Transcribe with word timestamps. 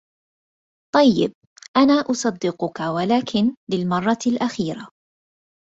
طيب 0.95 1.33
انا 1.77 2.11
أصدقك 2.11 2.79
ولكن 2.79 3.55
للمرة 3.71 4.19
الأخيرة. 4.27 4.87